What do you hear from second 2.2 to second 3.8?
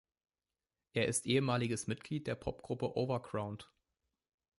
der Popgruppe Overground.